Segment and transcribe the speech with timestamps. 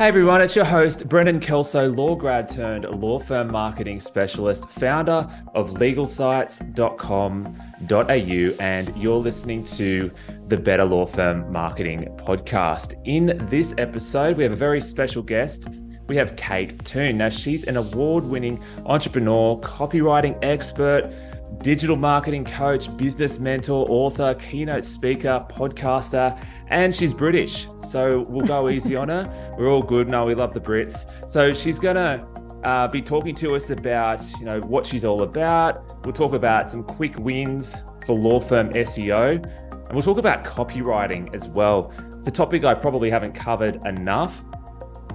[0.00, 5.28] Hey everyone, it's your host, Brendan Kelso, law grad turned law firm marketing specialist, founder
[5.54, 10.10] of legalsites.com.au, and you're listening to
[10.48, 12.94] the Better Law Firm Marketing Podcast.
[13.04, 15.68] In this episode, we have a very special guest.
[16.06, 17.18] We have Kate Toon.
[17.18, 21.12] Now, she's an award winning entrepreneur, copywriting expert
[21.58, 27.68] digital marketing coach, business mentor, author, keynote speaker, podcaster, and she's British.
[27.78, 29.54] So we'll go easy on her.
[29.58, 30.08] We're all good.
[30.08, 31.30] No, we love the Brits.
[31.30, 32.26] So she's going to
[32.64, 36.04] uh, be talking to us about, you know, what she's all about.
[36.04, 41.34] We'll talk about some quick wins for law firm SEO, and we'll talk about copywriting
[41.34, 41.92] as well.
[42.16, 44.44] It's a topic I probably haven't covered enough.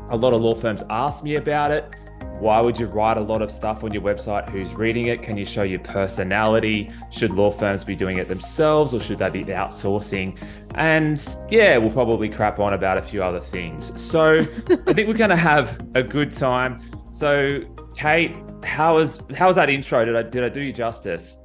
[0.10, 1.96] A lot of law firms ask me about it.
[2.40, 4.50] Why would you write a lot of stuff on your website?
[4.50, 5.24] Who's reading it?
[5.24, 6.92] Can you show your personality?
[7.10, 10.38] Should law firms be doing it themselves or should they be outsourcing?
[10.76, 14.00] And yeah, we'll probably crap on about a few other things.
[14.00, 16.82] So I think we're going to have a good time.
[17.10, 17.62] So,
[17.96, 20.04] Kate, how was how was that intro?
[20.04, 21.38] Did I did I do you justice?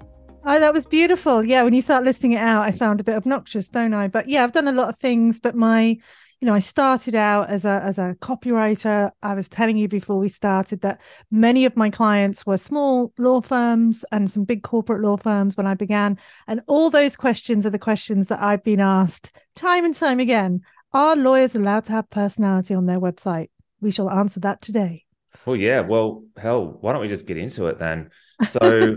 [0.45, 1.45] Oh, that was beautiful.
[1.45, 4.09] Yeah, when you start listing it out, I sound a bit obnoxious, don't I?
[4.09, 5.99] But yeah, I've done a lot of things, but my
[6.41, 9.11] you know, I started out as a as a copywriter.
[9.23, 13.43] I was telling you before we started that many of my clients were small law
[13.43, 16.19] firms and some big corporate law firms when I began.
[16.47, 20.63] And all those questions are the questions that I've been asked time and time again.
[20.95, 23.51] Are lawyers allowed to have personality on their website?
[23.83, 25.05] We shall answer that today.
[25.45, 25.81] Well, yeah.
[25.81, 28.11] Well, hell, why don't we just get into it then?
[28.49, 28.97] So,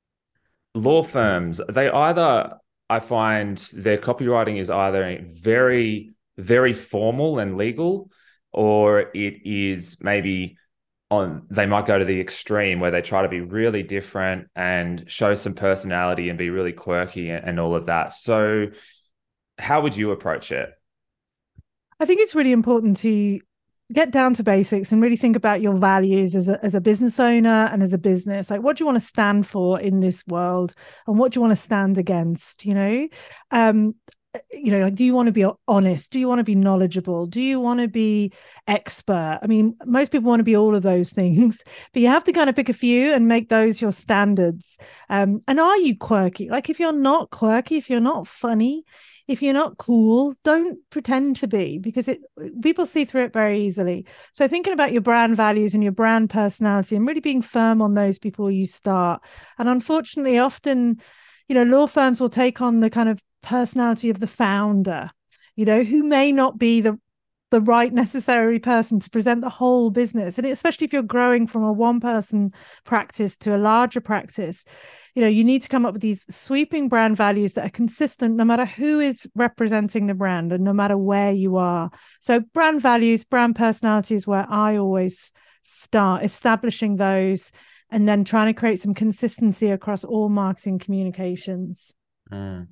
[0.74, 2.54] law firms, they either,
[2.88, 8.10] I find their copywriting is either very very formal and legal,
[8.52, 10.56] or it is maybe
[11.10, 15.10] on they might go to the extreme where they try to be really different and
[15.10, 18.12] show some personality and be really quirky and, and all of that.
[18.12, 18.68] So,
[19.58, 20.70] how would you approach it?
[21.98, 23.40] I think it's really important to
[23.92, 27.18] get down to basics and really think about your values as a, as a business
[27.18, 30.24] owner and as a business like what do you want to stand for in this
[30.28, 30.74] world
[31.08, 33.08] and what do you want to stand against you know
[33.50, 33.94] um
[34.52, 36.12] you know like do you want to be honest?
[36.12, 37.26] Do you want to be knowledgeable?
[37.26, 38.32] Do you want to be
[38.68, 39.40] expert?
[39.42, 42.32] I mean most people want to be all of those things but you have to
[42.32, 44.78] kind of pick a few and make those your standards.
[45.08, 46.48] Um, and are you quirky?
[46.48, 48.84] Like if you're not quirky if you're not funny
[49.26, 52.20] if you're not cool don't pretend to be because it
[52.62, 54.06] people see through it very easily.
[54.32, 57.94] So thinking about your brand values and your brand personality and really being firm on
[57.94, 59.22] those before you start.
[59.58, 61.00] And unfortunately often
[61.48, 65.10] you know law firms will take on the kind of personality of the founder
[65.56, 66.98] you know who may not be the
[67.50, 70.38] the right necessary person to present the whole business.
[70.38, 72.52] And especially if you're growing from a one person
[72.84, 74.64] practice to a larger practice
[75.14, 78.36] you know you need to come up with these sweeping brand values that are consistent
[78.36, 81.90] no matter who is representing the brand and no matter where you are.
[82.20, 87.52] So brand values brand personality is where i always start establishing those
[87.90, 91.94] and then trying to create some consistency across all marketing communications.
[92.30, 92.68] Mm.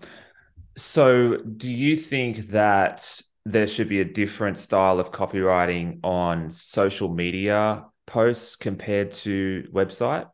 [0.78, 7.08] So, do you think that there should be a different style of copywriting on social
[7.08, 10.30] media posts compared to website?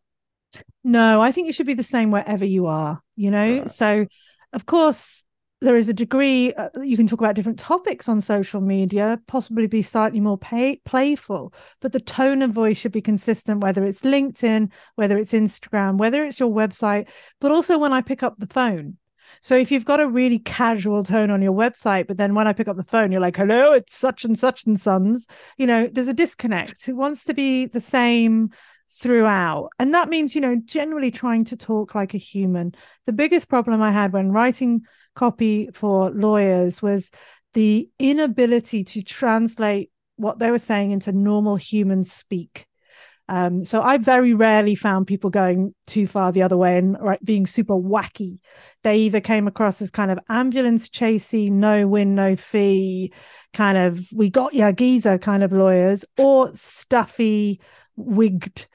[0.85, 3.61] No, I think it should be the same wherever you are, you know?
[3.61, 3.71] Right.
[3.71, 4.07] So,
[4.53, 5.25] of course,
[5.63, 9.67] there is a degree uh, you can talk about different topics on social media possibly
[9.67, 14.03] be slightly more pay, playful but the tone of voice should be consistent whether it's
[14.03, 17.09] linkedin whether it's instagram whether it's your website
[17.41, 18.99] but also when i pick up the phone
[19.41, 22.53] so if you've got a really casual tone on your website, but then when I
[22.53, 25.89] pick up the phone, you're like, hello, it's such and such and sons, you know,
[25.91, 26.89] there's a disconnect.
[26.89, 28.51] It wants to be the same
[28.89, 29.71] throughout.
[29.79, 32.75] And that means, you know, generally trying to talk like a human.
[33.07, 34.83] The biggest problem I had when writing
[35.15, 37.11] copy for lawyers was
[37.55, 42.67] the inability to translate what they were saying into normal human speak.
[43.29, 47.25] Um, so I very rarely found people going too far the other way and right,
[47.25, 48.39] being super wacky.
[48.83, 53.13] They either came across as kind of ambulance chasey, no win, no fee,
[53.55, 57.61] kind of we got ya geezer kind of lawyers, or stuffy,
[57.97, 58.67] wigged,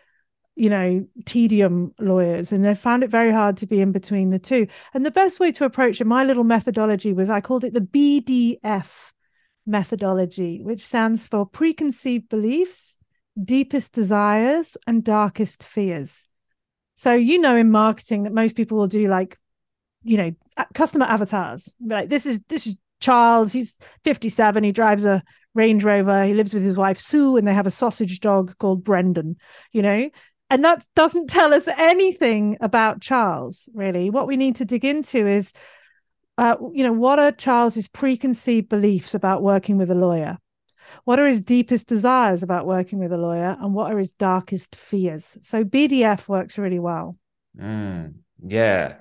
[0.55, 2.51] you know, tedium lawyers.
[2.51, 4.65] And they found it very hard to be in between the two.
[4.95, 7.81] And the best way to approach it, my little methodology was I called it the
[7.81, 9.11] BDF
[9.67, 12.98] methodology, which stands for preconceived beliefs
[13.43, 16.27] deepest desires and darkest fears.
[16.95, 19.37] So, you know, in marketing, that most people will do like,
[20.03, 20.31] you know,
[20.73, 21.75] customer avatars.
[21.79, 23.53] Like, this is this is Charles.
[23.53, 24.63] He's 57.
[24.63, 25.23] He drives a
[25.55, 26.25] Range Rover.
[26.25, 29.37] He lives with his wife Sue, and they have a sausage dog called Brendan.
[29.71, 30.09] You know,
[30.49, 33.69] and that doesn't tell us anything about Charles.
[33.73, 35.53] Really, what we need to dig into is,
[36.37, 40.37] uh, you know, what are Charles's preconceived beliefs about working with a lawyer?
[41.05, 43.57] What are his deepest desires about working with a lawyer?
[43.59, 45.37] And what are his darkest fears?
[45.41, 47.17] So BDF works really well.
[47.59, 48.95] Mm, yeah.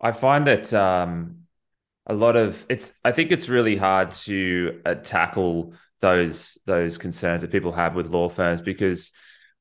[0.00, 1.42] I find that um,
[2.06, 7.40] a lot of it's, I think it's really hard to uh, tackle those those concerns
[7.40, 9.12] that people have with law firms because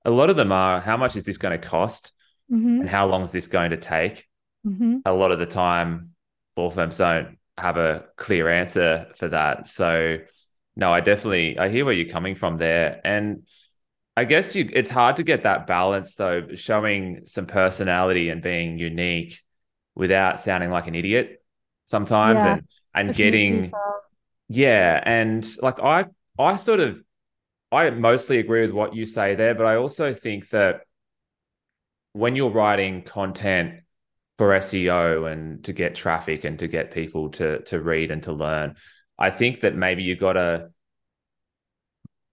[0.04, 2.12] a lot of them are how much is this going to cost
[2.51, 2.81] mm-hmm.
[2.81, 4.28] and how long is this going to take
[4.68, 4.98] mm-hmm.
[5.06, 6.10] a lot of the time
[6.57, 10.18] law firms don't have a clear answer for that so
[10.75, 13.44] no, I definitely I hear where you're coming from there, and
[14.15, 18.77] I guess you it's hard to get that balance though, showing some personality and being
[18.77, 19.41] unique
[19.95, 21.44] without sounding like an idiot
[21.85, 23.71] sometimes, yeah, and and getting
[24.50, 26.06] yeah, and like I
[26.38, 27.01] I sort of
[27.71, 30.81] I mostly agree with what you say there, but I also think that
[32.13, 33.81] when you're writing content
[34.38, 38.33] for SEO and to get traffic and to get people to to read and to
[38.33, 38.75] learn,
[39.17, 40.69] I think that maybe you got to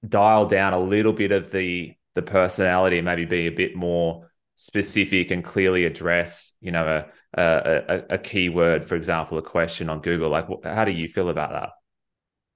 [0.06, 5.30] dial down a little bit of the the personality, maybe be a bit more specific
[5.30, 10.30] and clearly address, you know, a a, a keyword, for example, a question on Google.
[10.30, 11.70] Like, how do you feel about that?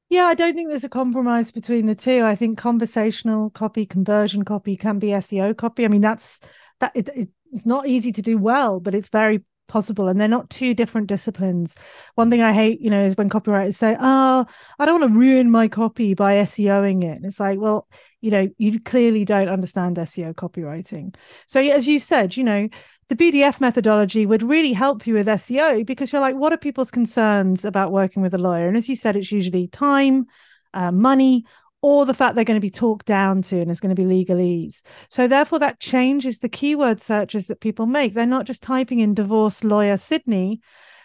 [0.09, 2.23] Yeah, I don't think there's a compromise between the two.
[2.23, 5.85] I think conversational copy, conversion copy can be SEO copy.
[5.85, 6.41] I mean, that's
[6.81, 9.43] that it, it, it's not easy to do well, but it's very
[9.73, 11.75] possible and they're not two different disciplines.
[12.15, 14.45] One thing i hate you know is when copywriters say oh
[14.79, 17.17] i don't want to ruin my copy by seoing it.
[17.17, 17.89] And it's like well
[18.21, 21.15] you know you clearly don't understand seo copywriting.
[21.47, 22.69] So as you said you know
[23.09, 26.91] the bdf methodology would really help you with seo because you're like what are people's
[26.91, 28.69] concerns about working with a lawyer?
[28.69, 30.27] And as you said it's usually time
[30.75, 31.45] uh, money
[31.83, 34.25] or the fact they're going to be talked down to and it's going to be
[34.25, 34.83] legalese.
[35.11, 38.15] So therefore that changes the keyword searches that people make.
[38.15, 40.61] They're not just typing in divorce lawyer Sydney,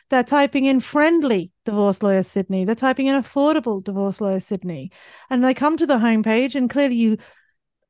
[0.09, 2.63] they're typing in friendly divorce lawyer Sydney.
[2.63, 4.91] They're typing in affordable divorce lawyer Sydney.
[5.29, 7.17] And they come to the homepage and clearly you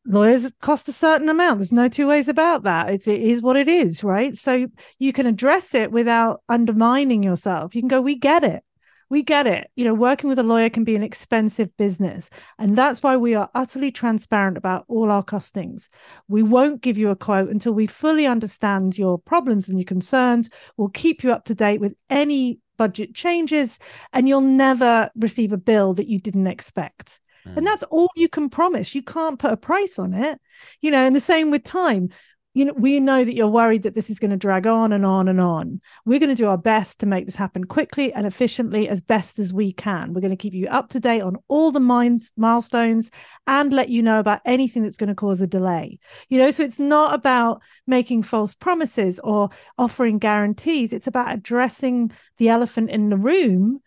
[0.06, 1.60] lawyers cost a certain amount.
[1.60, 2.90] There's no two ways about that.
[2.90, 4.36] It's it is what it is, right?
[4.36, 4.68] So
[4.98, 7.76] you can address it without undermining yourself.
[7.76, 8.64] You can go, we get it
[9.10, 9.70] we get it.
[9.76, 12.30] You know, working with a lawyer can be an expensive business.
[12.60, 15.90] And that's why we are utterly transparent about all our costings.
[16.28, 20.50] We won't give you a quote until we fully understand your problems and your concerns.
[20.76, 23.80] We'll keep you up to date with any budget changes,
[24.14, 27.20] and you'll never receive a bill that you didn't expect.
[27.46, 27.66] And hmm.
[27.66, 28.94] that's all you can promise.
[28.94, 30.40] You can't put a price on it.
[30.82, 32.10] You know, and the same with time
[32.58, 35.06] you know we know that you're worried that this is going to drag on and
[35.06, 35.80] on and on.
[36.06, 39.38] We're going to do our best to make this happen quickly and efficiently as best
[39.38, 40.12] as we can.
[40.12, 43.12] We're going to keep you up to date on all the milestones
[43.46, 46.00] and let you know about anything that's going to cause a delay.
[46.30, 50.94] You know so it's not about making false promises or offering guarantees.
[50.94, 53.82] It's about addressing the elephant in the room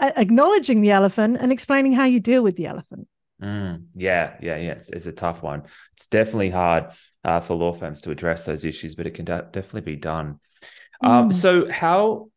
[0.00, 3.08] acknowledging the elephant and explaining how you deal with the elephant
[3.42, 4.72] Mm, yeah, yeah, yeah.
[4.72, 5.64] It's, it's, a tough one.
[5.94, 6.92] It's definitely hard
[7.24, 10.38] uh, for law firms to address those issues, but it can definitely be done.
[11.02, 11.24] Um, mm.
[11.24, 12.30] Um, so, how?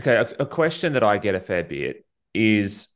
[0.00, 2.88] Okay, a, a question that I get a fair bit is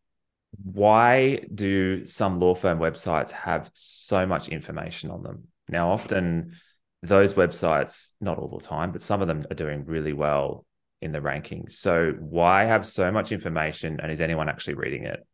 [0.62, 5.48] why do some law firm websites have so much information on them?
[5.69, 6.54] Now, often
[7.02, 10.64] those websites, not all the time, but some of them are doing really well
[11.02, 11.72] in the rankings.
[11.72, 15.26] So, why have so much information, and is anyone actually reading it?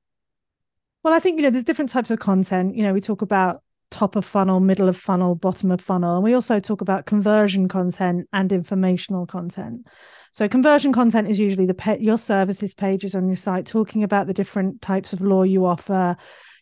[1.02, 2.76] Well, I think, you know, there's different types of content.
[2.76, 6.14] You know, we talk about top of funnel, middle of funnel, bottom of funnel.
[6.14, 9.86] And we also talk about conversion content and informational content.
[10.32, 14.26] So conversion content is usually the pe- your services pages on your site talking about
[14.26, 16.16] the different types of law you offer.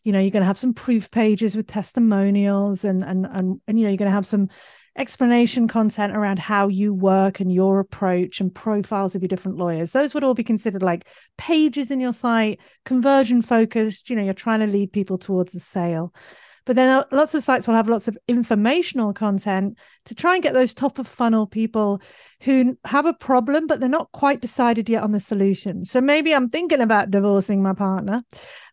[0.05, 3.79] You know, you're going to have some proof pages with testimonials and and and, and
[3.79, 4.49] you know, you're going to have some
[4.99, 9.93] explanation content around how you work and your approach and profiles of your different lawyers.
[9.93, 11.07] Those would all be considered like
[11.39, 14.11] pages in your site, conversion focused.
[14.11, 16.13] You know, you're trying to lead people towards a sale.
[16.69, 20.43] But then uh, lots of sites will have lots of informational content to try and
[20.43, 22.03] get those top of funnel people
[22.43, 25.87] who have a problem, but they're not quite decided yet on the solution.
[25.87, 28.23] So maybe I'm thinking about divorcing my partner,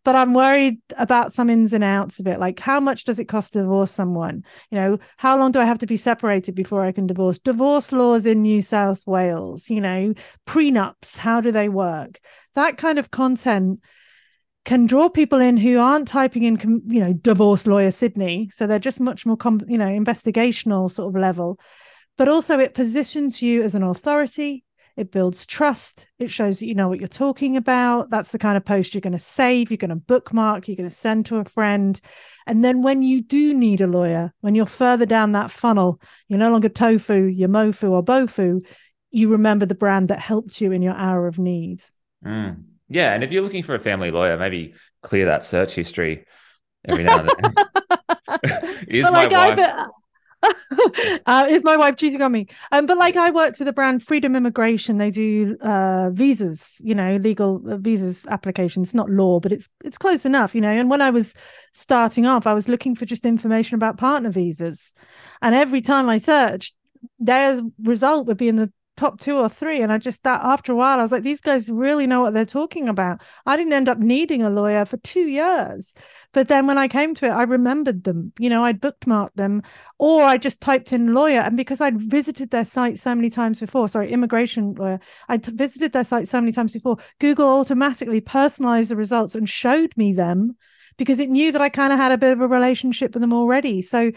[0.03, 2.37] but I'm worried about some ins and outs of it.
[2.37, 4.43] Like, how much does it cost to divorce someone?
[4.71, 7.39] You know, how long do I have to be separated before I can divorce?
[7.39, 10.13] Divorce laws in New South Wales, you know,
[10.45, 12.19] prenups, how do they work?
[12.55, 13.79] That kind of content
[14.65, 18.49] can draw people in who aren't typing in, you know, divorce lawyer Sydney.
[18.51, 21.59] So they're just much more, you know, investigational sort of level.
[22.17, 24.65] But also, it positions you as an authority
[24.97, 26.09] it builds trust.
[26.19, 28.09] It shows that you know what you're talking about.
[28.09, 30.89] That's the kind of post you're going to save, you're going to bookmark, you're going
[30.89, 31.99] to send to a friend.
[32.47, 36.39] And then when you do need a lawyer, when you're further down that funnel, you're
[36.39, 38.61] no longer tofu, you're mofu or bofu,
[39.11, 41.83] you remember the brand that helped you in your hour of need.
[42.23, 42.63] Mm.
[42.89, 43.13] Yeah.
[43.13, 46.25] And if you're looking for a family lawyer, maybe clear that search history
[46.87, 47.53] every now and then.
[48.87, 49.89] is But, my like, I wife?
[51.25, 52.47] uh, is my wife cheating on me?
[52.71, 54.97] Um, but like I worked with the brand Freedom Immigration.
[54.97, 58.93] They do uh, visas, you know, legal uh, visas applications.
[58.93, 60.69] Not law, but it's it's close enough, you know.
[60.69, 61.33] And when I was
[61.73, 64.93] starting off, I was looking for just information about partner visas,
[65.41, 66.75] and every time I searched,
[67.19, 69.81] their result would be in the top two or three.
[69.81, 72.33] And I just that after a while, I was like, these guys really know what
[72.33, 73.21] they're talking about.
[73.45, 75.93] I didn't end up needing a lawyer for two years.
[76.31, 78.31] But then when I came to it, I remembered them.
[78.39, 79.63] You know, I'd bookmarked them,
[79.99, 81.41] or I just typed in lawyer.
[81.41, 85.93] And because I'd visited their site so many times before, sorry, immigration lawyer, I'd visited
[85.93, 90.55] their site so many times before, Google automatically personalized the results and showed me them
[90.97, 93.33] because it knew that I kind of had a bit of a relationship with them
[93.33, 93.81] already.
[93.81, 94.11] So,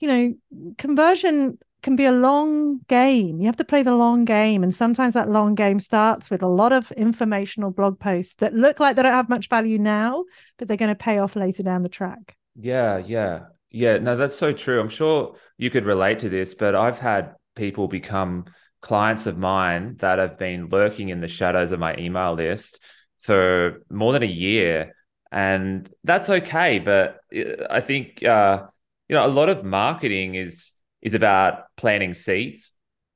[0.00, 0.34] you know,
[0.76, 3.40] conversion can be a long game.
[3.40, 4.62] You have to play the long game.
[4.62, 8.80] And sometimes that long game starts with a lot of informational blog posts that look
[8.80, 10.24] like they don't have much value now,
[10.56, 12.36] but they're going to pay off later down the track.
[12.56, 13.46] Yeah, yeah.
[13.70, 14.80] Yeah, no, that's so true.
[14.80, 18.46] I'm sure you could relate to this, but I've had people become
[18.80, 22.82] clients of mine that have been lurking in the shadows of my email list
[23.20, 24.94] for more than a year.
[25.30, 26.78] And that's okay.
[26.78, 28.66] But uh, I think, uh,
[29.08, 32.72] you know, a lot of marketing is is about planting seeds.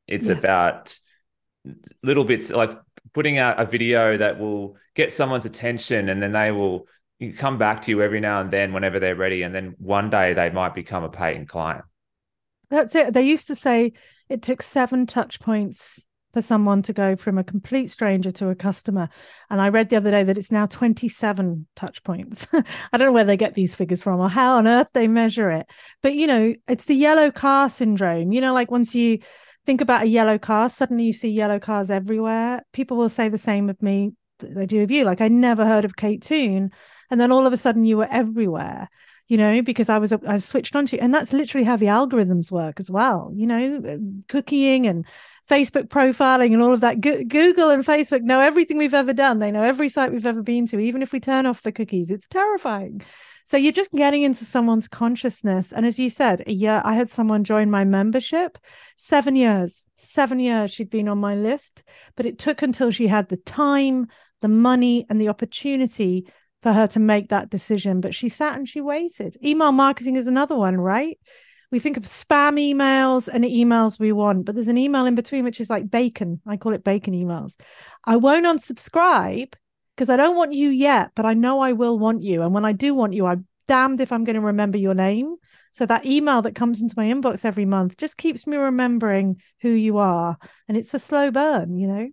[0.06, 0.38] It's Yes.
[0.38, 0.98] about
[2.02, 2.72] little bits like
[3.14, 6.86] putting out a video that will get someone's attention and then they will
[7.36, 10.34] come back to you every now and then whenever they're ready and then one day
[10.34, 11.84] they might become a paying client
[12.68, 13.14] That's it.
[13.14, 13.92] They used to say
[14.28, 18.54] it took seven touch points for someone to go from a complete stranger to a
[18.54, 19.08] customer.
[19.50, 22.46] And I read the other day that it's now 27 touch points.
[22.52, 25.50] I don't know where they get these figures from or how on earth they measure
[25.50, 25.66] it.
[26.02, 28.32] But, you know, it's the yellow car syndrome.
[28.32, 29.18] You know, like once you
[29.66, 32.62] think about a yellow car, suddenly you see yellow cars everywhere.
[32.72, 35.04] People will say the same of me that they do of you.
[35.04, 36.70] Like, I never heard of Kate Toon.
[37.10, 38.88] And then all of a sudden you were everywhere
[39.28, 41.00] you know, because I was I switched onto, you.
[41.00, 43.32] and that's literally how the algorithms work as well.
[43.34, 43.96] You know, uh,
[44.30, 45.06] cookieing and
[45.48, 47.00] Facebook profiling and all of that.
[47.00, 49.38] Go- Google and Facebook know everything we've ever done.
[49.38, 52.10] They know every site we've ever been to, even if we turn off the cookies.
[52.10, 53.02] It's terrifying.
[53.44, 55.72] So you're just getting into someone's consciousness.
[55.72, 58.56] And as you said, a year I had someone join my membership.
[58.96, 61.82] Seven years, seven years she'd been on my list,
[62.16, 64.06] but it took until she had the time,
[64.40, 66.26] the money, and the opportunity
[66.62, 68.00] for her to make that decision.
[68.00, 69.36] But she sat and she waited.
[69.44, 71.18] Email marketing is another one, right?
[71.72, 75.42] We think of spam emails and emails we want, but there's an email in between
[75.42, 76.40] which is like bacon.
[76.46, 77.58] I call it bacon emails.
[78.04, 79.54] I won't unsubscribe
[79.96, 82.42] because I don't want you yet, but I know I will want you.
[82.42, 85.36] And when I do want you, I'm damned if I'm going to remember your name.
[85.72, 89.70] So that email that comes into my inbox every month just keeps me remembering who
[89.70, 90.36] you are.
[90.68, 92.08] And it's a slow burn, you know?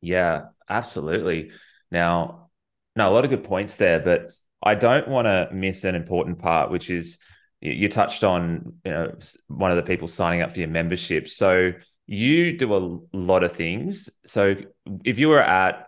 [0.00, 1.50] yeah absolutely
[1.90, 2.48] now
[2.94, 4.30] no a lot of good points there but
[4.62, 7.18] i don't want to miss an important part which is
[7.60, 9.12] you, touched on you know
[9.48, 11.28] one of the people signing up for your membership.
[11.28, 11.72] So
[12.06, 14.10] you do a lot of things.
[14.24, 14.56] So
[15.04, 15.86] if you were at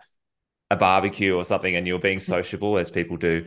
[0.71, 3.45] a barbecue or something and you're being sociable as people do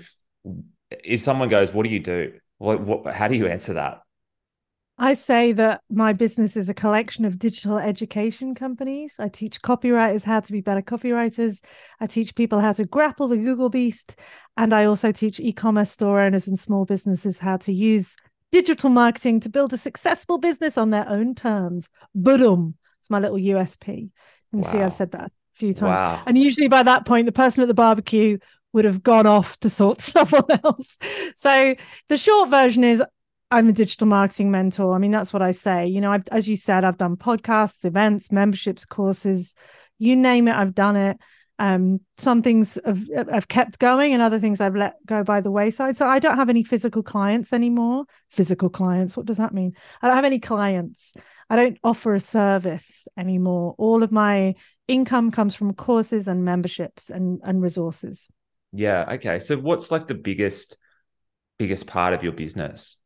[0.91, 2.33] if someone goes what do you do?
[2.59, 4.01] What, what how do you answer that
[4.99, 9.14] I say that my business is a collection of digital education companies.
[9.18, 11.62] I teach copywriters how to be better copywriters.
[11.99, 14.16] I teach people how to grapple the Google beast.
[14.56, 18.16] And I also teach e commerce store owners and small businesses how to use
[18.50, 21.88] digital marketing to build a successful business on their own terms.
[22.14, 22.76] Boom.
[23.00, 23.99] It's my little USP.
[23.99, 24.11] You
[24.52, 26.00] can see I've said that a few times.
[26.00, 28.38] wow And usually by that point, the person at the barbecue
[28.75, 30.99] would have gone off to sort someone else.
[31.34, 31.75] So
[32.08, 33.02] the short version is
[33.52, 34.94] I'm a digital marketing mentor.
[34.94, 35.87] I mean, that's what I say.
[35.87, 39.54] You know, I've, as you said, I've done podcasts, events, memberships, courses,
[39.99, 41.18] you name it, I've done it.
[41.59, 42.99] Um, some things have,
[43.30, 45.97] have kept going and other things I've let go by the wayside.
[45.97, 48.06] So I don't have any physical clients anymore.
[48.30, 49.75] Physical clients, what does that mean?
[50.00, 51.12] I don't have any clients.
[51.50, 53.75] I don't offer a service anymore.
[53.78, 54.54] All of my
[54.88, 58.28] income comes from courses and memberships and, and resources.
[58.73, 60.78] yeah okay so what's like the biggest
[61.59, 62.97] biggest part of your business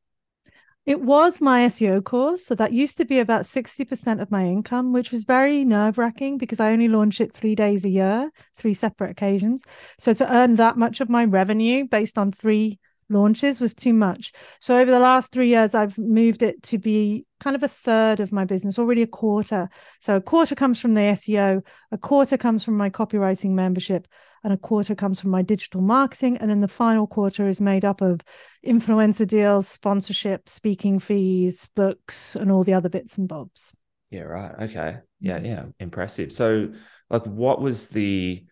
[0.87, 2.47] It was my SEO course.
[2.47, 6.39] So that used to be about 60% of my income, which was very nerve wracking
[6.39, 9.65] because I only launch it three days a year, three separate occasions.
[9.99, 12.79] So to earn that much of my revenue based on three
[13.09, 14.33] launches was too much.
[14.61, 18.21] So over the last three years, I've moved it to be kind of a third
[18.21, 19.69] of my business, already a quarter.
[20.01, 24.07] So a quarter comes from the SEO, a quarter comes from my copywriting membership,
[24.47, 26.37] and a quarter comes from my digital marketing.
[26.37, 28.21] And then the final quarter is made up of
[28.65, 33.75] influencer deals, sponsorship, speaking fees, books, and all the other bits and bobs.
[34.11, 34.55] Yeah, right.
[34.71, 34.99] Okay.
[35.19, 35.47] Yeah, mm.
[35.47, 35.65] yeah.
[35.81, 36.31] Impressive.
[36.31, 36.69] So,
[37.11, 38.45] like, what was the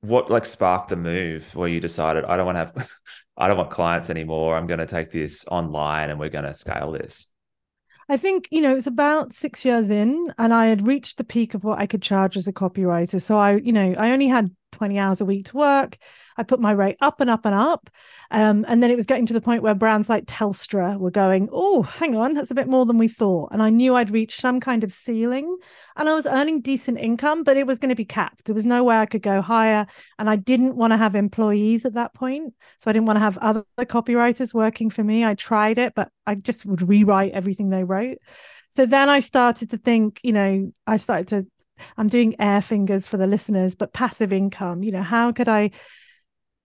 [0.00, 2.90] what like sparked the move where you decided I don't want to have
[3.36, 4.56] I don't want clients anymore.
[4.56, 7.28] I'm going to take this online and we're going to scale this.
[8.08, 11.52] I think, you know, it's about six years in, and I had reached the peak
[11.52, 13.20] of what I could charge as a copywriter.
[13.20, 15.98] So I, you know, I only had 20 hours a week to work.
[16.36, 17.90] I put my rate up and up and up.
[18.30, 21.48] Um, and then it was getting to the point where brands like Telstra were going,
[21.52, 23.50] oh, hang on, that's a bit more than we thought.
[23.52, 25.56] And I knew I'd reached some kind of ceiling
[25.96, 28.44] and I was earning decent income, but it was going to be capped.
[28.44, 29.86] There was no way I could go higher.
[30.18, 32.54] And I didn't want to have employees at that point.
[32.78, 35.24] So I didn't want to have other copywriters working for me.
[35.24, 38.18] I tried it, but I just would rewrite everything they wrote.
[38.68, 41.46] So then I started to think, you know, I started to
[41.96, 44.82] I'm doing air fingers for the listeners, but passive income.
[44.82, 45.70] You know, how could I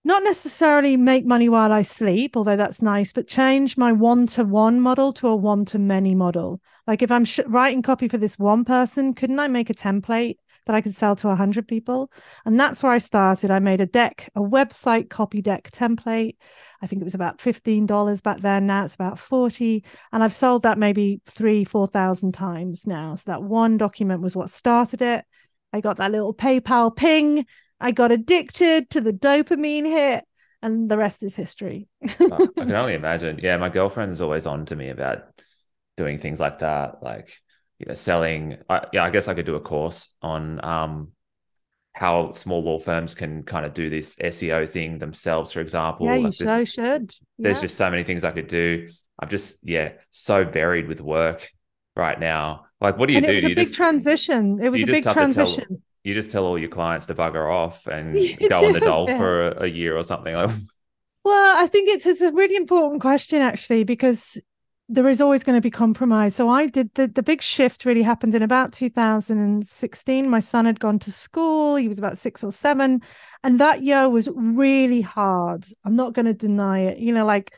[0.04, 4.44] not necessarily make money while I sleep, although that's nice, but change my one to
[4.44, 6.60] one model to a one to many model.
[6.86, 10.36] Like if I'm sh- writing copy for this one person, couldn't I make a template
[10.66, 12.10] that I could sell to 100 people?
[12.44, 13.50] And that's where I started.
[13.50, 16.36] I made a deck, a website copy deck template.
[16.82, 18.66] I think it was about $15 back then.
[18.66, 19.84] Now it's about 40.
[20.12, 23.14] And I've sold that maybe three, 4,000 times now.
[23.14, 25.24] So that one document was what started it.
[25.72, 27.46] I got that little PayPal ping.
[27.80, 30.24] I got addicted to the dopamine hit
[30.62, 31.88] and the rest is history.
[32.20, 33.38] oh, I can only imagine.
[33.42, 35.24] Yeah, my girlfriend is always on to me about
[35.96, 37.38] doing things like that, like
[37.78, 38.58] you know, selling.
[38.68, 41.12] I, yeah, I guess I could do a course on um,
[41.94, 46.06] how small law firms can kind of do this SEO thing themselves, for example.
[46.06, 47.10] Yeah, you like so should.
[47.38, 48.88] There's just so many things I could do.
[49.20, 51.50] I'm just, yeah, so buried with work
[51.94, 52.66] right now.
[52.80, 53.32] Like, what do you and do?
[53.32, 54.58] It was a you big just, transition.
[54.60, 55.64] It was a big transition.
[55.68, 58.80] Tell, you just tell all your clients to bugger off and you go on the
[58.80, 59.16] dole yeah.
[59.16, 60.34] for a, a year or something.
[61.24, 64.36] well, I think it's it's a really important question actually because
[64.88, 66.34] there is always going to be compromise.
[66.34, 70.28] So I did the the big shift really happened in about 2016.
[70.28, 71.76] My son had gone to school.
[71.76, 73.00] He was about six or seven,
[73.42, 75.64] and that year was really hard.
[75.84, 76.98] I'm not going to deny it.
[76.98, 77.54] You know, like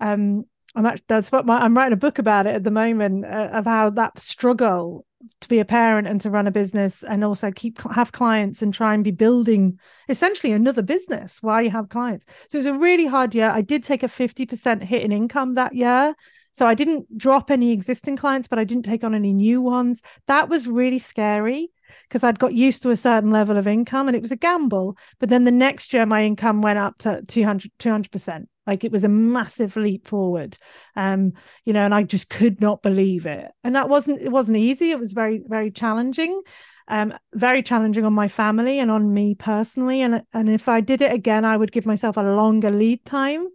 [0.00, 3.24] um, I'm actually that's what my, I'm writing a book about it at the moment
[3.24, 5.06] uh, of how that struggle
[5.40, 8.74] to be a parent and to run a business and also keep have clients and
[8.74, 12.26] try and be building essentially another business while you have clients.
[12.48, 13.48] So it was a really hard year.
[13.48, 16.14] I did take a 50% hit in income that year
[16.54, 20.02] so I didn't drop any existing clients, but I didn't take on any new ones.
[20.28, 21.72] That was really scary
[22.08, 24.96] because I'd got used to a certain level of income and it was a gamble.
[25.18, 28.46] But then the next year, my income went up to 200, 200%.
[28.68, 30.56] Like it was a massive leap forward.
[30.94, 31.32] Um,
[31.64, 33.50] you know, and I just could not believe it.
[33.64, 34.92] And that wasn't, it wasn't easy.
[34.92, 36.40] It was very, very challenging.
[36.86, 40.02] Um, very challenging on my family and on me personally.
[40.02, 43.48] And and if I did it again, I would give myself a longer lead time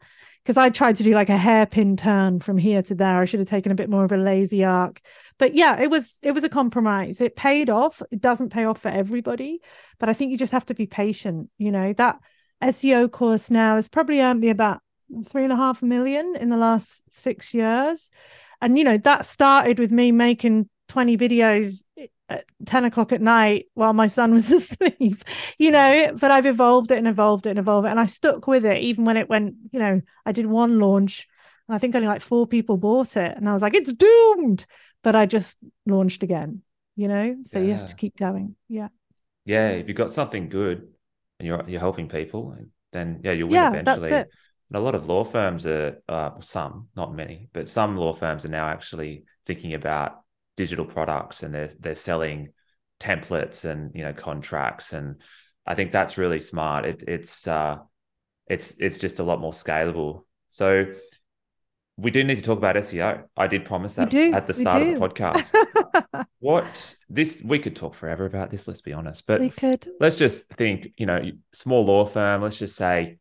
[0.50, 3.20] because I tried to do like a hairpin turn from here to there.
[3.20, 5.00] I should have taken a bit more of a lazy arc.
[5.38, 7.22] But yeah, it was it was a compromise.
[7.22, 8.02] It paid off.
[8.10, 9.62] It doesn't pay off for everybody,
[10.00, 11.52] but I think you just have to be patient.
[11.60, 12.20] You know, that
[12.64, 14.82] SEO course now has probably earned me about
[15.24, 18.10] three and a half million in the last six years.
[18.60, 21.86] And you know, that started with me making 20 videos
[22.30, 25.24] at 10 o'clock at night while my son was asleep
[25.58, 28.48] you know but i've evolved it and evolved it and evolved it and i stuck
[28.48, 31.28] with it even when it went you know i did one launch
[31.68, 34.66] and i think only like four people bought it and i was like it's doomed!
[35.02, 36.62] But i just launched again
[37.00, 37.38] you know?
[37.46, 37.66] So yeah.
[37.66, 38.56] you have to keep going.
[38.68, 38.90] Yeah.
[39.46, 40.90] Yeah if you've got something good
[41.40, 42.56] and you're you're helping people
[42.92, 44.10] then yeah you'll win yeah, eventually.
[44.10, 44.32] that's it.
[44.70, 48.46] and a lot of law firms are uh, some not many but some law firms
[48.46, 50.20] are now actually thinking about
[50.64, 52.50] digital products and they're they're selling
[53.00, 55.22] templates and you know contracts and
[55.70, 56.86] I think that's really smart.
[56.86, 57.78] It, it's uh,
[58.48, 60.26] it's it's just a lot more scalable.
[60.48, 60.88] So
[61.96, 63.24] we do need to talk about SEO.
[63.38, 66.26] I did promise that at the start of the podcast.
[66.40, 68.68] what this we could talk forever about this.
[68.68, 69.88] Let's be honest, but we could.
[70.00, 70.92] Let's just think.
[70.98, 71.22] You know,
[71.54, 72.42] small law firm.
[72.42, 73.20] Let's just say,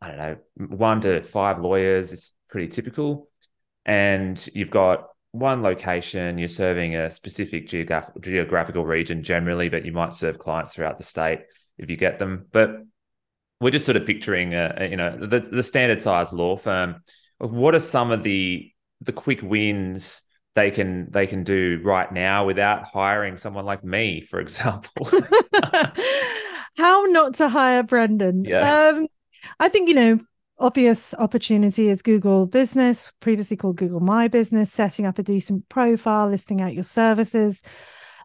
[0.00, 0.36] I don't know,
[0.76, 2.12] one to five lawyers.
[2.12, 3.28] It's pretty typical,
[3.84, 9.90] and you've got one location, you're serving a specific geographic, geographical region generally, but you
[9.90, 11.40] might serve clients throughout the state
[11.76, 12.46] if you get them.
[12.52, 12.84] But
[13.60, 17.02] we're just sort of picturing, you know, the, the standard size law firm.
[17.38, 18.70] What are some of the
[19.00, 20.22] the quick wins
[20.54, 25.08] they can they can do right now without hiring someone like me, for example?
[26.76, 28.44] How not to hire Brendan?
[28.44, 28.90] Yeah.
[28.90, 29.08] Um,
[29.58, 30.18] I think you know
[30.58, 36.28] obvious opportunity is Google Business, previously called Google My Business, setting up a decent profile,
[36.28, 37.62] listing out your services,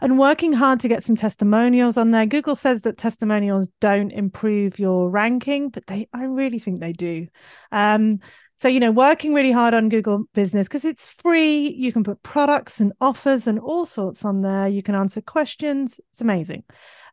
[0.01, 2.25] and working hard to get some testimonials on there.
[2.25, 7.27] Google says that testimonials don't improve your ranking, but they I really think they do.
[7.71, 8.19] Um,
[8.55, 11.69] so, you know, working really hard on Google Business because it's free.
[11.69, 14.67] You can put products and offers and all sorts on there.
[14.67, 15.99] You can answer questions.
[16.11, 16.63] It's amazing.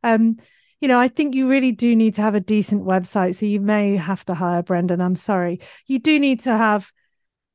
[0.02, 0.36] Um,
[0.80, 3.36] you know, I think you really do need to have a decent website.
[3.36, 5.00] So you may have to hire Brendan.
[5.00, 5.60] I'm sorry.
[5.86, 6.92] You do need to have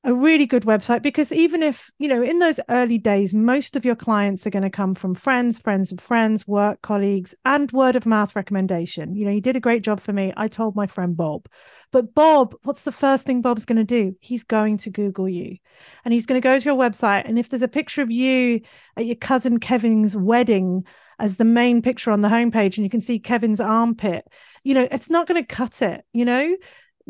[0.03, 3.85] a really good website because even if, you know, in those early days, most of
[3.85, 7.95] your clients are going to come from friends, friends of friends, work colleagues, and word
[7.95, 9.15] of mouth recommendation.
[9.15, 10.33] You know, you did a great job for me.
[10.35, 11.45] I told my friend Bob.
[11.91, 14.15] But Bob, what's the first thing Bob's going to do?
[14.21, 15.57] He's going to Google you
[16.03, 17.25] and he's going to go to your website.
[17.25, 18.61] And if there's a picture of you
[18.97, 20.83] at your cousin Kevin's wedding
[21.21, 24.27] as the main picture on the homepage and you can see Kevin's armpit,
[24.63, 26.55] you know, it's not going to cut it, you know?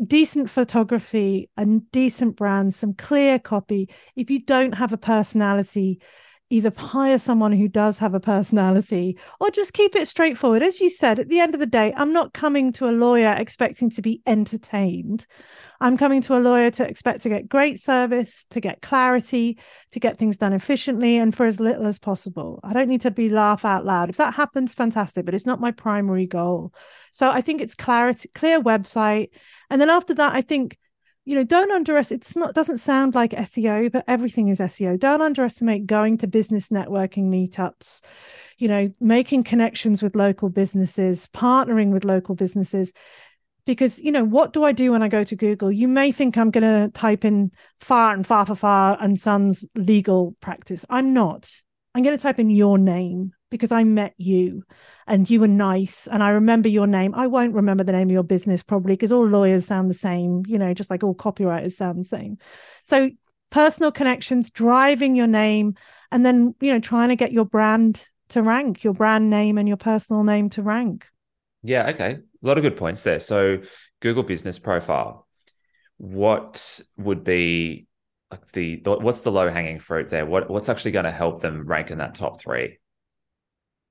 [0.04, 3.88] decent photography and decent brands, some clear copy.
[4.16, 6.00] If you don't have a personality,
[6.52, 10.62] either hire someone who does have a personality or just keep it straightforward.
[10.62, 13.32] As you said, at the end of the day, I'm not coming to a lawyer
[13.32, 15.26] expecting to be entertained.
[15.80, 19.58] I'm coming to a lawyer to expect to get great service, to get clarity,
[19.92, 22.60] to get things done efficiently and for as little as possible.
[22.62, 24.10] I don't need to be laugh out loud.
[24.10, 26.74] If that happens, fantastic, but it's not my primary goal.
[27.12, 29.30] So I think it's clarity, clear website.
[29.70, 30.76] And then after that, I think
[31.24, 35.22] you know don't underestimate it's not doesn't sound like seo but everything is seo don't
[35.22, 38.00] underestimate going to business networking meetups
[38.62, 42.92] you know making connections with local businesses partnering with local businesses.
[43.64, 45.70] Because you know what do i do when i go to google?
[45.70, 49.66] You may think i'm going to type in far and far for far and sons
[49.74, 50.84] legal practice.
[50.88, 51.50] I'm not.
[51.94, 54.64] I'm going to type in your name because i met you
[55.06, 57.14] and you were nice and I remember your name.
[57.14, 60.42] I won't remember the name of your business probably because all lawyers sound the same,
[60.46, 62.38] you know, just like all copywriters sound the same.
[62.84, 63.10] So
[63.50, 65.74] personal connections, driving your name,
[66.10, 69.68] and then, you know, trying to get your brand to rank, your brand name and
[69.68, 71.06] your personal name to rank.
[71.62, 72.12] Yeah, okay.
[72.12, 73.20] A lot of good points there.
[73.20, 73.58] So
[74.00, 75.26] Google business profile.
[75.98, 77.86] What would be
[78.30, 80.26] like the what's the low hanging fruit there?
[80.26, 82.78] What what's actually going to help them rank in that top three?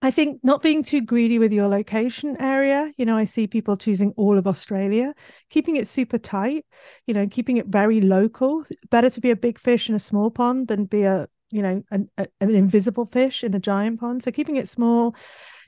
[0.04, 2.92] I think not being too greedy with your location area.
[2.98, 5.14] You know, I see people choosing all of Australia,
[5.50, 6.66] keeping it super tight,
[7.06, 8.64] you know, keeping it very local.
[8.90, 11.84] Better to be a big fish in a small pond than be a, you know,
[11.92, 14.24] an, an invisible fish in a giant pond.
[14.24, 15.16] So keeping it small,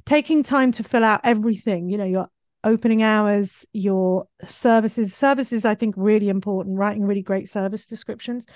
[0.06, 2.28] taking time to fill out everything, you know, your
[2.64, 5.14] opening hours, your services.
[5.14, 8.48] Services, I think, really important, writing really great service descriptions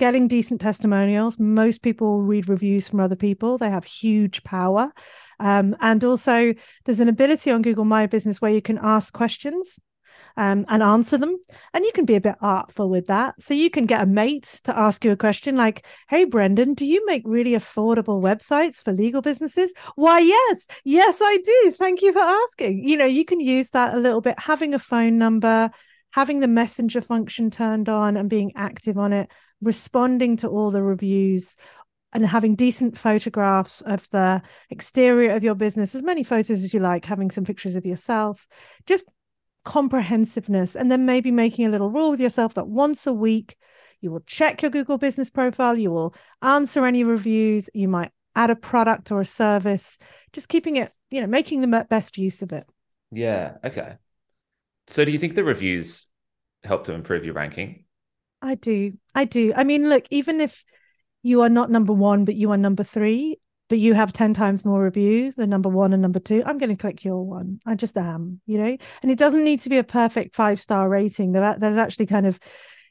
[0.00, 1.38] getting decent testimonials.
[1.38, 4.92] Most people read reviews from other people, they have huge power.
[5.38, 9.78] Um, and also, there's an ability on Google My Business where you can ask questions
[10.36, 11.36] um, and answer them.
[11.74, 13.40] And you can be a bit artful with that.
[13.42, 16.86] So you can get a mate to ask you a question like, Hey, Brendan, do
[16.86, 19.72] you make really affordable websites for legal businesses?
[19.96, 21.70] Why, yes, yes, I do.
[21.72, 22.86] Thank you for asking.
[22.86, 25.70] You know, you can use that a little bit, having a phone number,
[26.12, 29.30] having the messenger function turned on and being active on it
[29.62, 31.56] responding to all the reviews
[32.12, 36.80] and having decent photographs of the exterior of your business, as many photos as you
[36.80, 38.48] like, having some pictures of yourself,
[38.86, 39.04] just
[39.64, 43.56] comprehensiveness, and then maybe making a little rule with yourself that once a week
[44.00, 48.50] you will check your Google business profile, you will answer any reviews, you might add
[48.50, 49.98] a product or a service,
[50.32, 52.66] just keeping it, you know, making the best use of it.
[53.12, 53.56] Yeah.
[53.62, 53.96] Okay.
[54.90, 56.06] So do you think the reviews
[56.64, 57.84] help to improve your ranking?
[58.42, 58.94] I do.
[59.14, 59.52] I do.
[59.54, 60.64] I mean, look, even if
[61.22, 64.64] you are not number one, but you are number three, but you have 10 times
[64.64, 67.60] more reviews than number one and number two, I'm going to click your one.
[67.64, 68.76] I just am, you know?
[69.02, 71.32] And it doesn't need to be a perfect five star rating.
[71.32, 72.40] There's actually kind of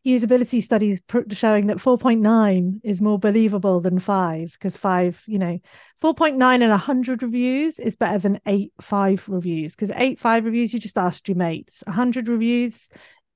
[0.05, 5.59] usability studies showing that 4.9 is more believable than five because five, you know,
[6.01, 10.79] 4.9 and 100 reviews is better than eight five reviews because eight five reviews, you
[10.79, 11.83] just asked your mates.
[11.85, 12.89] 100 reviews,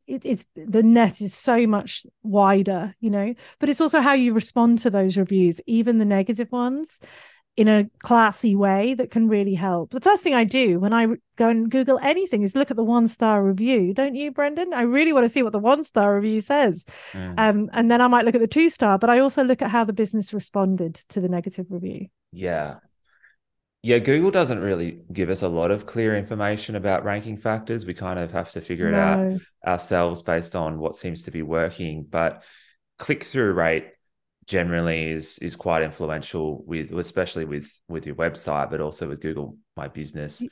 [0.07, 4.33] it, it's the net is so much wider, you know, but it's also how you
[4.33, 6.99] respond to those reviews, even the negative ones,
[7.55, 9.91] in a classy way that can really help.
[9.91, 12.83] The first thing I do when I go and Google anything is look at the
[12.83, 14.73] one star review, don't you, Brendan?
[14.73, 16.85] I really want to see what the one star review says.
[17.11, 17.35] Mm.
[17.37, 19.69] Um, and then I might look at the two star, but I also look at
[19.69, 22.07] how the business responded to the negative review.
[22.31, 22.75] Yeah.
[23.83, 27.85] Yeah, Google doesn't really give us a lot of clear information about ranking factors.
[27.85, 28.97] We kind of have to figure no.
[28.97, 29.41] it out
[29.73, 32.07] ourselves based on what seems to be working.
[32.09, 32.43] But
[32.97, 33.87] click through rate
[34.47, 39.57] generally is is quite influential with especially with with your website, but also with Google
[39.75, 40.43] My Business,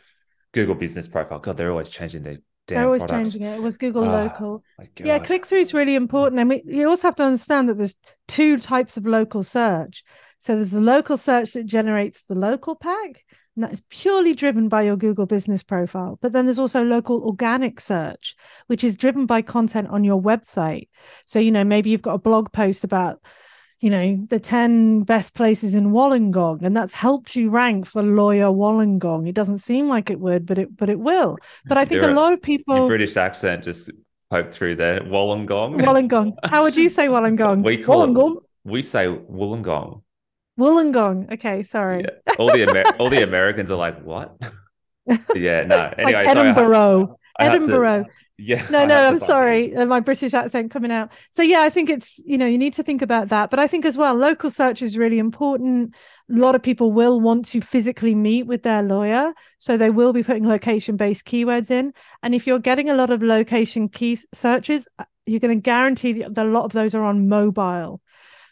[0.53, 1.39] Google Business Profile.
[1.39, 3.31] God, they're always changing their they're always products.
[3.31, 3.55] changing it.
[3.55, 4.63] It was Google oh, Local.
[4.97, 6.39] Yeah, click through is really important.
[6.39, 7.95] And we, you also have to understand that there's
[8.27, 10.03] two types of local search.
[10.39, 13.23] So there's the local search that generates the local pack,
[13.55, 16.17] and that is purely driven by your Google business profile.
[16.21, 18.35] But then there's also local organic search,
[18.67, 20.87] which is driven by content on your website.
[21.25, 23.21] So, you know, maybe you've got a blog post about
[23.81, 28.45] you know, the 10 best places in Wollongong, and that's helped you rank for lawyer
[28.45, 29.27] Wollongong.
[29.27, 31.37] It doesn't seem like it would, but it but it will.
[31.65, 33.89] But I think a lot of people Your British accent just
[34.29, 35.01] poked through there.
[35.01, 35.81] Wollongong.
[35.81, 36.33] Wollongong.
[36.43, 37.63] How would you say Wollongong?
[37.63, 38.37] we call Wollongong.
[38.37, 40.03] It, we say Wollongong.
[40.59, 41.33] Wollongong.
[41.33, 42.03] Okay, sorry.
[42.03, 42.33] Yeah.
[42.37, 44.37] All the Amer- all the Americans are like, what?
[45.35, 45.91] yeah, no.
[45.97, 47.17] Anyway, like Edinburgh.
[47.45, 48.03] Edinburgh.
[48.03, 48.65] To, yeah.
[48.71, 49.75] No, no, I'm sorry.
[49.75, 51.11] Uh, my British accent coming out.
[51.31, 53.51] So yeah, I think it's, you know, you need to think about that.
[53.51, 55.93] But I think as well, local search is really important.
[56.29, 59.33] A lot of people will want to physically meet with their lawyer.
[59.59, 61.93] So they will be putting location based keywords in.
[62.23, 66.13] And if you're getting a lot of location key searches, uh, you're going to guarantee
[66.13, 68.01] that a lot of those are on mobile.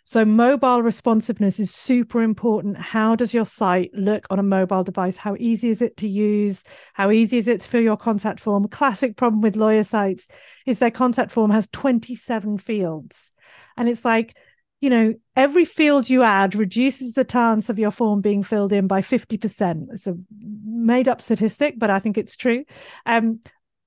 [0.10, 2.78] So, mobile responsiveness is super important.
[2.78, 5.18] How does your site look on a mobile device?
[5.18, 6.64] How easy is it to use?
[6.96, 8.68] How easy is it to fill your contact form?
[8.70, 10.28] Classic problem with lawyer sites
[10.66, 13.32] is their contact form has 27 fields.
[13.78, 14.36] And it's like,
[14.82, 18.88] you know, every field you add reduces the chance of your form being filled in
[18.88, 19.90] by 50%.
[19.92, 22.66] It's a made up statistic, but I think it's true.
[23.06, 23.42] Um,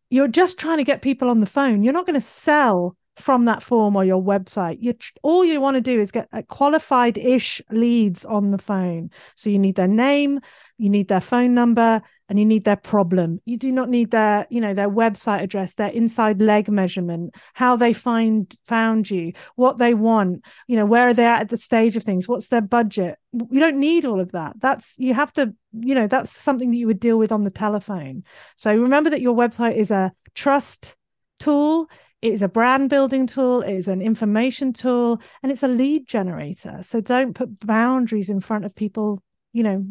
[0.08, 1.82] you're just trying to get people on the phone.
[1.82, 4.78] You're not going to sell from that form or your website.
[4.80, 9.10] You all you want to do is get uh, qualified ish leads on the phone.
[9.34, 10.40] So you need their name,
[10.78, 13.40] you need their phone number, and you need their problem.
[13.44, 17.76] You do not need their, you know, their website address, their inside leg measurement, how
[17.76, 21.58] they find found you, what they want, you know, where are they at, at the
[21.58, 23.18] stage of things, what's their budget.
[23.32, 24.54] You don't need all of that.
[24.58, 27.50] That's you have to, you know, that's something that you would deal with on the
[27.50, 28.24] telephone.
[28.56, 30.96] So remember that your website is a trust
[31.38, 31.90] tool
[32.22, 36.06] it is a brand building tool, it is an information tool, and it's a lead
[36.06, 36.78] generator.
[36.82, 39.20] So don't put boundaries in front of people,
[39.52, 39.84] you know,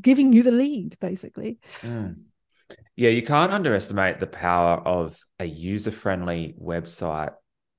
[0.00, 1.58] giving you the lead, basically.
[1.80, 2.24] Mm.
[2.94, 7.32] Yeah, you can't underestimate the power of a user friendly website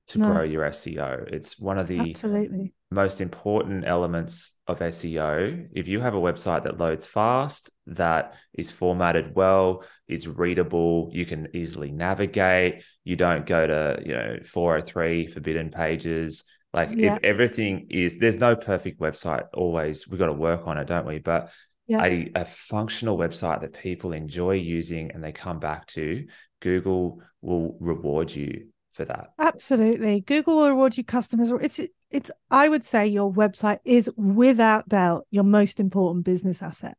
[0.08, 0.32] to no.
[0.32, 1.32] grow your SEO.
[1.32, 5.68] It's one of the absolutely most important elements of SEO.
[5.72, 11.26] If you have a website that loads fast, that is formatted well, is readable, you
[11.26, 16.44] can easily navigate, you don't go to, you know, 403 forbidden pages.
[16.72, 17.16] Like yeah.
[17.16, 20.08] if everything is there's no perfect website always.
[20.08, 21.18] We've got to work on it, don't we?
[21.18, 21.50] But
[21.86, 22.02] yeah.
[22.02, 26.26] a, a functional website that people enjoy using and they come back to,
[26.60, 29.32] Google will reward you for that.
[29.38, 30.20] Absolutely.
[30.20, 31.50] Google will reward you customers.
[31.60, 31.80] It's
[32.10, 36.96] it's I would say your website is without doubt your most important business asset.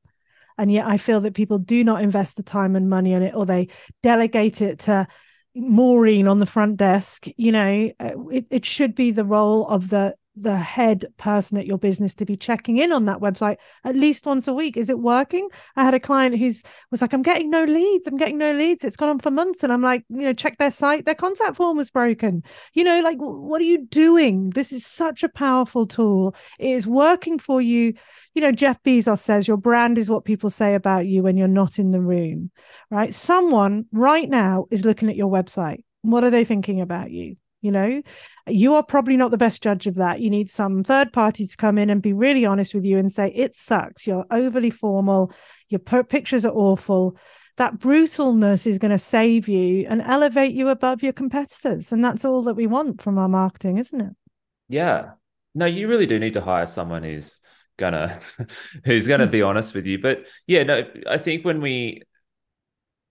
[0.57, 3.33] And yet I feel that people do not invest the time and money on it
[3.33, 3.69] or they
[4.03, 5.07] delegate it to
[5.55, 7.27] Maureen on the front desk.
[7.37, 11.65] You know, uh, it, it should be the role of the the head person at
[11.65, 14.75] your business to be checking in on that website at least once a week.
[14.75, 15.47] Is it working?
[15.75, 18.07] I had a client who's was like, I'm getting no leads.
[18.07, 18.83] I'm getting no leads.
[18.83, 19.63] It's gone on for months.
[19.63, 21.05] And I'm like, you know, check their site.
[21.05, 22.43] Their contact form was broken.
[22.73, 24.49] You know, like, what are you doing?
[24.49, 26.35] This is such a powerful tool.
[26.59, 27.93] It is working for you.
[28.33, 31.47] You know, Jeff Bezos says your brand is what people say about you when you're
[31.47, 32.51] not in the room,
[32.91, 33.13] right?
[33.13, 35.83] Someone right now is looking at your website.
[36.01, 37.37] What are they thinking about you?
[37.65, 38.01] You know?
[38.47, 40.21] You are probably not the best judge of that.
[40.21, 43.11] You need some third party to come in and be really honest with you and
[43.11, 44.05] say it sucks.
[44.05, 45.31] You're overly formal.
[45.69, 47.17] Your pictures are awful.
[47.57, 51.91] That brutalness is going to save you and elevate you above your competitors.
[51.91, 54.13] And that's all that we want from our marketing isn't it?
[54.69, 55.11] Yeah.
[55.55, 57.41] No you really do need to hire someone who's
[57.77, 58.19] gonna
[58.85, 59.47] who's gonna be mm.
[59.47, 59.99] honest with you.
[59.99, 62.03] But yeah no i think when we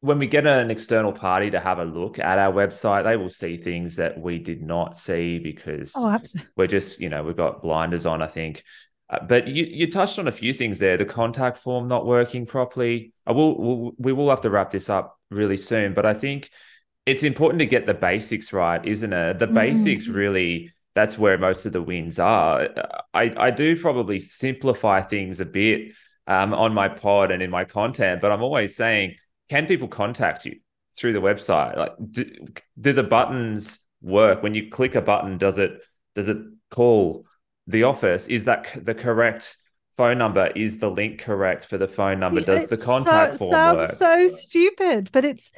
[0.05, 3.31] when we get an external party to have a look at our website, they will
[3.31, 6.19] see things that we did not see because oh,
[6.57, 8.65] we're just, you know, we've got blinders on, I think.
[9.09, 10.99] Uh, but you, you touched on a few things there.
[10.99, 13.15] The contact form not working properly.
[13.27, 16.51] I will, we'll, we will have to wrap this up really soon, but I think
[17.07, 19.39] it's important to get the basics right, isn't it?
[19.39, 19.55] The mm.
[19.55, 22.69] basics really, that's where most of the wins are.
[23.15, 25.93] I, I do probably simplify things a bit
[26.27, 29.17] um, on my pod and in my content, but I'm always saying,
[29.51, 30.57] can people contact you
[30.97, 31.77] through the website?
[31.77, 32.31] Like, do,
[32.81, 35.39] do the buttons work when you click a button?
[35.39, 35.81] Does it
[36.15, 36.39] does it
[36.71, 37.27] call
[37.67, 38.27] the office?
[38.29, 39.57] Is that the correct
[39.97, 40.47] phone number?
[40.55, 42.41] Is the link correct for the phone number?
[42.41, 43.93] Does the contact so, form sounds work?
[43.95, 45.53] So stupid, but it's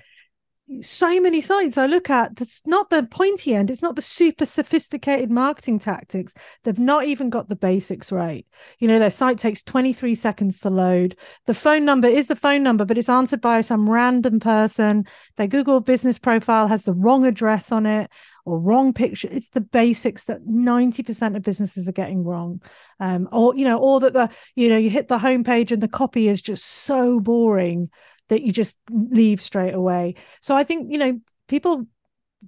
[0.82, 4.44] so many sites I look at, it's not the pointy end, it's not the super
[4.44, 6.34] sophisticated marketing tactics.
[6.64, 8.44] They've not even got the basics right.
[8.80, 11.16] You know, their site takes 23 seconds to load.
[11.46, 15.06] The phone number is the phone number, but it's answered by some random person.
[15.36, 18.10] Their Google business profile has the wrong address on it
[18.44, 19.28] or wrong picture.
[19.30, 22.60] It's the basics that 90% of businesses are getting wrong.
[22.98, 25.88] Um, or, you know, or that the, you know, you hit the homepage and the
[25.88, 27.88] copy is just so boring
[28.28, 30.14] that you just leave straight away.
[30.40, 31.86] So I think, you know, people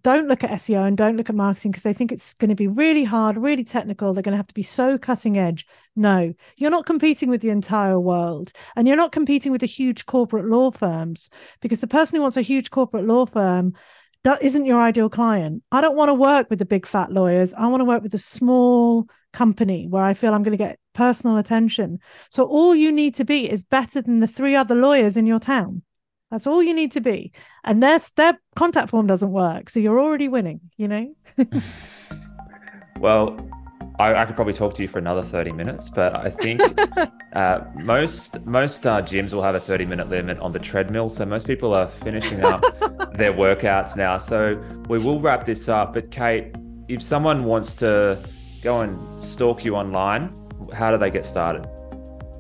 [0.02, 2.54] don't look at SEO and don't look at marketing because they think it's going to
[2.54, 4.12] be really hard, really technical.
[4.12, 5.66] They're going to have to be so cutting edge.
[5.96, 10.06] No, you're not competing with the entire world and you're not competing with the huge
[10.06, 13.74] corporate law firms because the person who wants a huge corporate law firm
[14.24, 15.62] that isn't your ideal client.
[15.70, 17.54] I don't want to work with the big fat lawyers.
[17.54, 20.78] I want to work with the small company where I feel I'm going to get
[20.94, 22.00] personal attention.
[22.30, 25.40] So all you need to be is better than the three other lawyers in your
[25.40, 25.82] town.
[26.30, 27.32] That's all you need to be.
[27.64, 29.70] And their their contact form doesn't work.
[29.70, 31.14] So you're already winning, you know?
[33.00, 33.38] well,
[33.98, 36.60] I, I, could probably talk to you for another 30 minutes, but I think
[37.32, 41.08] uh, most most uh, gyms will have a 30 minute limit on the treadmill.
[41.08, 42.60] So most people are finishing up
[43.14, 44.18] their workouts now.
[44.18, 45.94] So we will wrap this up.
[45.94, 46.54] But Kate,
[46.88, 48.22] if someone wants to
[48.68, 50.30] go and stalk you online,
[50.74, 51.66] how do they get started?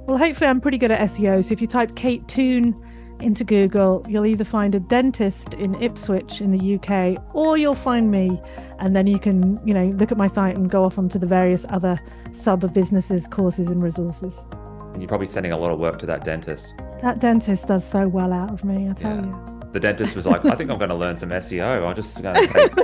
[0.06, 1.42] Well, hopefully, I'm pretty good at SEO.
[1.42, 2.74] So if you type Kate Toon
[3.20, 8.10] into Google, you'll either find a dentist in Ipswich in the UK or you'll find
[8.10, 8.40] me.
[8.78, 11.26] And then you can, you know, look at my site and go off onto the
[11.26, 11.98] various other
[12.32, 14.46] sub businesses, courses, and resources.
[14.92, 16.74] And you're probably sending a lot of work to that dentist.
[17.00, 19.22] That dentist does so well out of me, I tell yeah.
[19.22, 21.88] you the dentist was like, I think I'm going to learn some SEO.
[21.88, 22.76] I'm just going to take,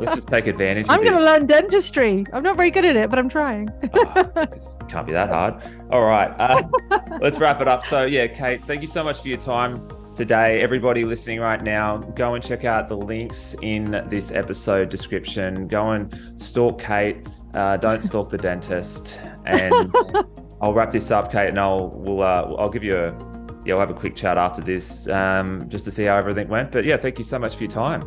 [0.00, 0.86] let's just take advantage.
[0.88, 2.24] I'm going to learn dentistry.
[2.32, 3.68] I'm not very good at it, but I'm trying.
[3.94, 4.46] oh,
[4.88, 5.54] can't be that hard.
[5.90, 6.62] All right, uh,
[7.20, 7.82] let's wrap it up.
[7.82, 10.60] So yeah, Kate, thank you so much for your time today.
[10.62, 15.66] Everybody listening right now, go and check out the links in this episode description.
[15.66, 17.26] Go and stalk Kate.
[17.54, 19.20] Uh, don't stalk the dentist.
[19.46, 19.92] And
[20.60, 23.27] I'll wrap this up, Kate, and I'll we'll uh, I'll give you a
[23.68, 26.72] yeah, we'll have a quick chat after this um, just to see how everything went.
[26.72, 28.02] But yeah, thank you so much for your time.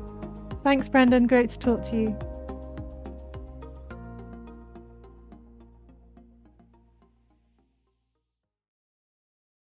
[0.64, 1.28] Thanks, Brendan.
[1.28, 2.31] Great to talk to you.